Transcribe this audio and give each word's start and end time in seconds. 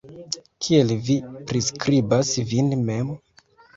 Kiel 0.67 0.93
vi 1.09 1.17
priskribas 1.51 2.33
vin 2.55 2.77
mem? 2.89 3.13